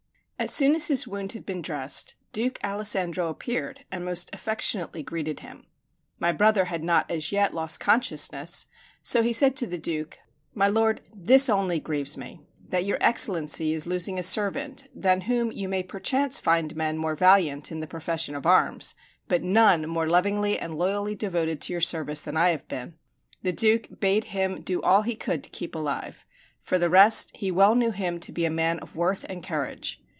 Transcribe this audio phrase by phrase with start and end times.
[0.41, 5.41] As soon as his wound had been dressed, Duke Alessandro appeared and most affectionately greeted
[5.41, 5.67] him.
[6.17, 8.65] My brother had not as yet lost consciousness;
[9.03, 10.17] so he said to the Duke,
[10.55, 15.51] "My lord, this only grieves me, that your Excellency is losing a servant than whom
[15.51, 18.95] you may perchance find men more valiant in the profession of arms,
[19.27, 22.95] but none more lovingly and loyally devoted to your service than I have been."
[23.43, 26.25] The Duke bade him do all he could to keep alive;
[26.59, 29.99] for the rest, he well knew him to be a man of worth and courage.